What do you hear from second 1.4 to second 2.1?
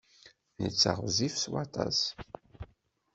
s waṭas